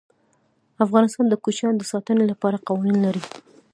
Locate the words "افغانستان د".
0.85-1.33